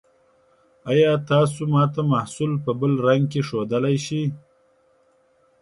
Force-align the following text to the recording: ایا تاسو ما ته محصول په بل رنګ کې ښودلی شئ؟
ایا 0.91 1.11
تاسو 1.29 1.61
ما 1.71 1.83
ته 1.93 2.01
محصول 2.13 2.51
په 2.63 2.71
بل 2.79 2.93
رنګ 3.07 3.23
کې 3.31 3.41
ښودلی 3.47 3.95
شئ؟ 4.05 4.23